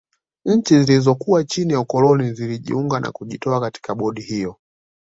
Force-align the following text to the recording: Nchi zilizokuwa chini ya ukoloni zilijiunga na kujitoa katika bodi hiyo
Nchi 0.45 0.83
zilizokuwa 0.83 1.43
chini 1.43 1.73
ya 1.73 1.79
ukoloni 1.79 2.33
zilijiunga 2.33 2.99
na 2.99 3.11
kujitoa 3.11 3.61
katika 3.61 3.95
bodi 3.95 4.21
hiyo 4.21 4.55